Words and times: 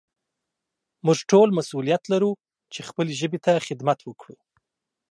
موږ 1.05 1.19
ټول 1.31 1.47
مسؤليت 1.59 2.03
لرو 2.13 2.31
چې 2.73 2.79
خپلې 2.89 3.13
ژبې 3.19 3.39
ته 3.45 3.53
خدمت 3.67 3.99
وکړو. 4.03 4.37